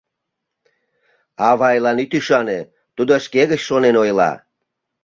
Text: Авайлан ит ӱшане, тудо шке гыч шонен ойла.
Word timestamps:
Авайлан 1.49 1.97
ит 2.03 2.11
ӱшане, 2.17 2.59
тудо 2.95 3.13
шке 3.25 3.41
гыч 3.51 3.61
шонен 3.67 3.95
ойла. 4.03 4.31